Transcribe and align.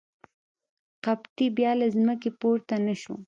قبطي 1.05 1.47
بیا 1.57 1.71
له 1.79 1.87
ځمکې 1.95 2.29
پورته 2.39 2.75
نه 2.85 2.95
شو. 3.01 3.15